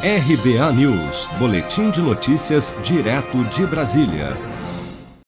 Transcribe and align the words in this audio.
RBA 0.00 0.72
News, 0.74 1.26
Boletim 1.40 1.90
de 1.90 2.00
Notícias, 2.00 2.72
direto 2.84 3.42
de 3.46 3.66
Brasília. 3.66 4.36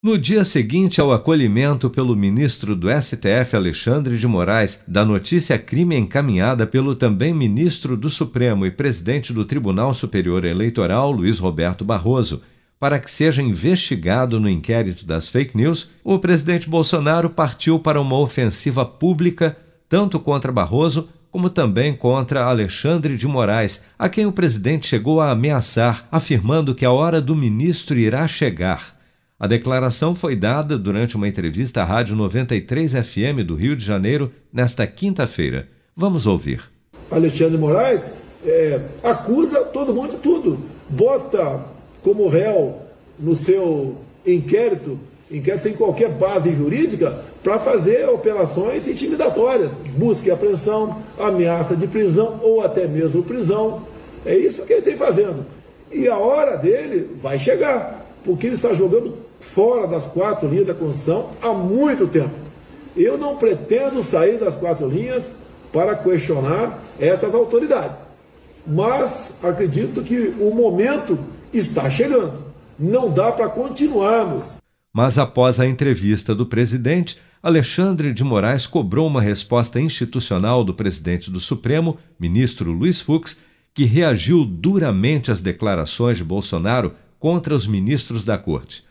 No 0.00 0.16
dia 0.16 0.44
seguinte 0.44 1.00
ao 1.00 1.12
acolhimento 1.12 1.90
pelo 1.90 2.14
ministro 2.14 2.76
do 2.76 2.86
STF, 2.88 3.56
Alexandre 3.56 4.16
de 4.16 4.24
Moraes, 4.28 4.80
da 4.86 5.04
notícia 5.04 5.58
crime 5.58 5.98
encaminhada 5.98 6.64
pelo 6.64 6.94
também 6.94 7.34
ministro 7.34 7.96
do 7.96 8.08
Supremo 8.08 8.64
e 8.64 8.70
presidente 8.70 9.32
do 9.32 9.44
Tribunal 9.44 9.92
Superior 9.92 10.44
Eleitoral, 10.44 11.10
Luiz 11.10 11.40
Roberto 11.40 11.84
Barroso, 11.84 12.40
para 12.78 13.00
que 13.00 13.10
seja 13.10 13.42
investigado 13.42 14.38
no 14.38 14.48
inquérito 14.48 15.04
das 15.04 15.28
fake 15.28 15.56
news, 15.56 15.90
o 16.04 16.20
presidente 16.20 16.70
Bolsonaro 16.70 17.28
partiu 17.28 17.80
para 17.80 18.00
uma 18.00 18.16
ofensiva 18.16 18.84
pública 18.84 19.56
tanto 19.88 20.20
contra 20.20 20.52
Barroso 20.52 21.08
como 21.32 21.48
também 21.48 21.94
contra 21.94 22.44
Alexandre 22.44 23.16
de 23.16 23.26
Moraes, 23.26 23.82
a 23.98 24.06
quem 24.06 24.26
o 24.26 24.32
presidente 24.32 24.86
chegou 24.86 25.18
a 25.18 25.30
ameaçar, 25.30 26.06
afirmando 26.12 26.74
que 26.74 26.84
a 26.84 26.92
hora 26.92 27.22
do 27.22 27.34
ministro 27.34 27.98
irá 27.98 28.28
chegar. 28.28 29.00
A 29.40 29.46
declaração 29.46 30.14
foi 30.14 30.36
dada 30.36 30.76
durante 30.76 31.16
uma 31.16 31.26
entrevista 31.26 31.80
à 31.80 31.84
Rádio 31.86 32.14
93 32.14 32.92
FM 32.92 33.46
do 33.46 33.54
Rio 33.54 33.74
de 33.74 33.82
Janeiro 33.82 34.30
nesta 34.52 34.86
quinta-feira. 34.86 35.68
Vamos 35.96 36.26
ouvir. 36.26 36.60
Alexandre 37.10 37.56
Moraes 37.56 38.12
é, 38.44 38.80
acusa 39.02 39.64
todo 39.64 39.94
mundo 39.94 40.10
de 40.10 40.16
tudo. 40.18 40.60
Bota 40.90 41.64
como 42.02 42.28
réu 42.28 42.82
no 43.18 43.34
seu 43.34 43.96
inquérito 44.26 45.00
inquérito 45.32 45.62
sem 45.62 45.72
qualquer 45.72 46.10
base 46.10 46.52
jurídica 46.52 47.22
para 47.42 47.58
fazer 47.58 48.08
operações 48.08 48.86
intimidatórias, 48.86 49.72
busca 49.96 50.28
e 50.28 50.30
apreensão, 50.30 50.98
ameaça 51.18 51.74
de 51.74 51.86
prisão 51.86 52.38
ou 52.42 52.62
até 52.62 52.86
mesmo 52.86 53.22
prisão. 53.22 53.82
É 54.24 54.36
isso 54.36 54.62
que 54.62 54.74
ele 54.74 54.82
tem 54.82 54.96
fazendo. 54.96 55.44
E 55.90 56.06
a 56.06 56.16
hora 56.16 56.56
dele 56.56 57.10
vai 57.20 57.38
chegar, 57.38 58.06
porque 58.22 58.46
ele 58.46 58.56
está 58.56 58.72
jogando 58.74 59.16
fora 59.40 59.86
das 59.86 60.06
quatro 60.06 60.48
linhas 60.48 60.66
da 60.66 60.74
Constituição 60.74 61.30
há 61.42 61.52
muito 61.52 62.06
tempo. 62.06 62.30
Eu 62.96 63.16
não 63.16 63.36
pretendo 63.36 64.02
sair 64.02 64.38
das 64.38 64.54
quatro 64.54 64.86
linhas 64.86 65.24
para 65.72 65.96
questionar 65.96 66.78
essas 67.00 67.34
autoridades. 67.34 67.96
Mas 68.66 69.32
acredito 69.42 70.02
que 70.02 70.34
o 70.38 70.54
momento 70.54 71.18
está 71.52 71.90
chegando. 71.90 72.34
Não 72.78 73.10
dá 73.10 73.32
para 73.32 73.48
continuarmos 73.48 74.61
mas 74.92 75.18
após 75.18 75.58
a 75.58 75.66
entrevista 75.66 76.34
do 76.34 76.44
presidente, 76.44 77.18
Alexandre 77.42 78.12
de 78.12 78.22
Moraes 78.22 78.66
cobrou 78.66 79.06
uma 79.06 79.20
resposta 79.20 79.80
institucional 79.80 80.62
do 80.62 80.74
presidente 80.74 81.30
do 81.30 81.40
Supremo, 81.40 81.98
ministro 82.18 82.70
Luiz 82.70 83.00
Fux, 83.00 83.40
que 83.74 83.84
reagiu 83.84 84.44
duramente 84.44 85.30
às 85.30 85.40
declarações 85.40 86.18
de 86.18 86.24
Bolsonaro 86.24 86.94
contra 87.18 87.54
os 87.54 87.66
ministros 87.66 88.24
da 88.24 88.36
corte. 88.36 88.84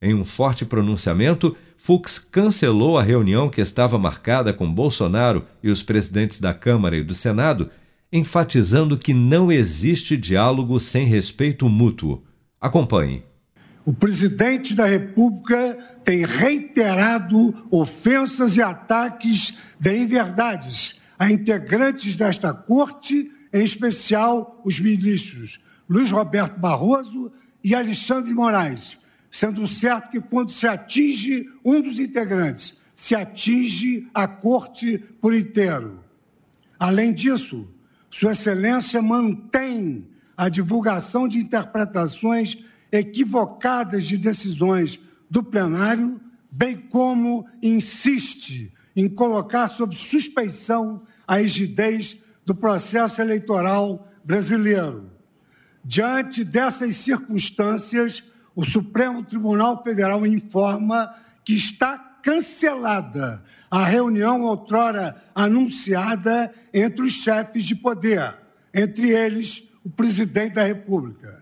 Em 0.00 0.14
um 0.14 0.24
forte 0.24 0.64
pronunciamento, 0.64 1.56
Fux 1.78 2.18
cancelou 2.18 2.98
a 2.98 3.02
reunião 3.02 3.48
que 3.48 3.60
estava 3.60 3.98
marcada 3.98 4.52
com 4.52 4.72
Bolsonaro 4.72 5.44
e 5.62 5.70
os 5.70 5.82
presidentes 5.82 6.38
da 6.40 6.52
Câmara 6.52 6.96
e 6.96 7.02
do 7.02 7.14
Senado, 7.14 7.70
enfatizando 8.12 8.98
que 8.98 9.14
não 9.14 9.50
existe 9.50 10.16
diálogo 10.16 10.78
sem 10.78 11.06
respeito 11.06 11.68
mútuo. 11.68 12.22
Acompanhe. 12.60 13.22
O 13.86 13.94
presidente 13.94 14.74
da 14.74 14.84
República 14.84 15.78
tem 16.02 16.26
reiterado 16.26 17.54
ofensas 17.70 18.56
e 18.56 18.62
ataques 18.62 19.58
de 19.78 19.96
inverdades 19.96 21.00
a 21.16 21.30
integrantes 21.30 22.16
desta 22.16 22.52
corte, 22.52 23.30
em 23.52 23.62
especial 23.62 24.60
os 24.64 24.80
ministros 24.80 25.60
Luiz 25.88 26.10
Roberto 26.10 26.58
Barroso 26.58 27.30
e 27.62 27.76
Alexandre 27.76 28.34
Moraes, 28.34 28.98
sendo 29.30 29.68
certo 29.68 30.10
que 30.10 30.20
quando 30.20 30.50
se 30.50 30.66
atinge 30.66 31.48
um 31.64 31.80
dos 31.80 32.00
integrantes, 32.00 32.76
se 32.96 33.14
atinge 33.14 34.08
a 34.12 34.26
corte 34.26 34.98
por 35.20 35.32
inteiro. 35.32 36.00
Além 36.76 37.14
disso, 37.14 37.68
Sua 38.10 38.32
Excelência 38.32 39.00
mantém 39.00 40.08
a 40.36 40.48
divulgação 40.48 41.28
de 41.28 41.38
interpretações 41.38 42.58
equivocadas 42.90 44.04
de 44.04 44.16
decisões 44.16 44.98
do 45.30 45.42
plenário, 45.42 46.20
bem 46.50 46.76
como 46.76 47.46
insiste 47.62 48.72
em 48.94 49.08
colocar 49.08 49.68
sob 49.68 49.94
suspeição 49.94 51.02
a 51.26 51.36
rigidez 51.36 52.16
do 52.44 52.54
processo 52.54 53.20
eleitoral 53.20 54.08
brasileiro. 54.24 55.10
Diante 55.84 56.42
dessas 56.44 56.96
circunstâncias, 56.96 58.24
o 58.54 58.64
Supremo 58.64 59.22
Tribunal 59.22 59.82
Federal 59.82 60.26
informa 60.26 61.14
que 61.44 61.54
está 61.54 61.98
cancelada 62.22 63.44
a 63.70 63.84
reunião 63.84 64.42
outrora 64.42 65.22
anunciada 65.34 66.52
entre 66.72 67.02
os 67.02 67.12
chefes 67.12 67.64
de 67.64 67.74
poder, 67.74 68.36
entre 68.72 69.10
eles 69.10 69.62
o 69.84 69.90
presidente 69.90 70.54
da 70.54 70.64
República. 70.64 71.35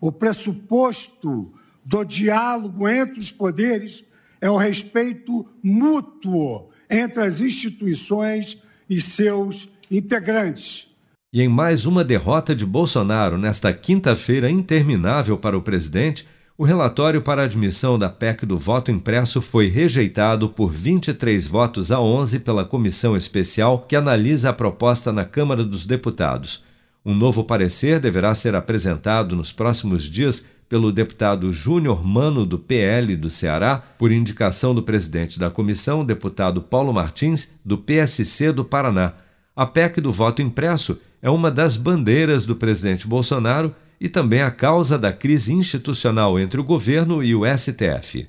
O 0.00 0.12
pressuposto 0.12 1.52
do 1.84 2.04
diálogo 2.04 2.88
entre 2.88 3.18
os 3.18 3.32
poderes 3.32 4.04
é 4.40 4.50
o 4.50 4.56
respeito 4.56 5.46
mútuo 5.62 6.68
entre 6.88 7.22
as 7.22 7.40
instituições 7.40 8.58
e 8.88 9.00
seus 9.00 9.68
integrantes. 9.90 10.86
E 11.32 11.42
em 11.42 11.48
mais 11.48 11.84
uma 11.84 12.02
derrota 12.02 12.54
de 12.54 12.64
Bolsonaro 12.64 13.36
nesta 13.36 13.72
quinta-feira 13.72 14.50
interminável 14.50 15.36
para 15.36 15.58
o 15.58 15.62
presidente, 15.62 16.26
o 16.56 16.64
relatório 16.64 17.22
para 17.22 17.44
admissão 17.44 17.98
da 17.98 18.08
PEC 18.08 18.46
do 18.46 18.58
voto 18.58 18.90
impresso 18.90 19.42
foi 19.42 19.66
rejeitado 19.66 20.48
por 20.48 20.72
23 20.72 21.46
votos 21.46 21.92
a 21.92 22.00
11 22.00 22.40
pela 22.40 22.64
comissão 22.64 23.16
especial 23.16 23.80
que 23.80 23.94
analisa 23.94 24.50
a 24.50 24.52
proposta 24.52 25.12
na 25.12 25.24
Câmara 25.24 25.64
dos 25.64 25.86
Deputados. 25.86 26.64
Um 27.08 27.14
novo 27.14 27.42
parecer 27.42 27.98
deverá 27.98 28.34
ser 28.34 28.54
apresentado 28.54 29.34
nos 29.34 29.50
próximos 29.50 30.04
dias 30.04 30.44
pelo 30.68 30.92
deputado 30.92 31.50
Júnior 31.50 32.04
Mano, 32.04 32.44
do 32.44 32.58
PL 32.58 33.16
do 33.16 33.30
Ceará, 33.30 33.82
por 33.96 34.12
indicação 34.12 34.74
do 34.74 34.82
presidente 34.82 35.38
da 35.38 35.48
comissão, 35.48 36.04
deputado 36.04 36.60
Paulo 36.60 36.92
Martins, 36.92 37.50
do 37.64 37.78
PSC 37.78 38.52
do 38.52 38.62
Paraná. 38.62 39.14
A 39.56 39.64
PEC 39.64 40.02
do 40.02 40.12
voto 40.12 40.42
impresso 40.42 40.98
é 41.22 41.30
uma 41.30 41.50
das 41.50 41.78
bandeiras 41.78 42.44
do 42.44 42.54
presidente 42.54 43.06
Bolsonaro 43.06 43.74
e 43.98 44.06
também 44.06 44.42
a 44.42 44.50
causa 44.50 44.98
da 44.98 45.10
crise 45.10 45.54
institucional 45.54 46.38
entre 46.38 46.60
o 46.60 46.64
governo 46.64 47.24
e 47.24 47.34
o 47.34 47.40
STF. 47.46 48.28